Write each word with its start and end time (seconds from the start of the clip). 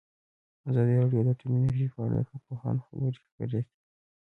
ازادي 0.69 0.93
راډیو 1.01 1.21
د 1.25 1.29
اټومي 1.33 1.57
انرژي 1.59 1.87
په 1.93 1.99
اړه 2.05 2.15
د 2.19 2.23
کارپوهانو 2.29 2.85
خبرې 2.87 3.17
خپرې 3.23 3.35
کړي. 3.51 3.61